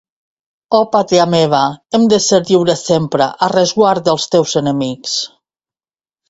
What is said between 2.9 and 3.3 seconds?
sempre,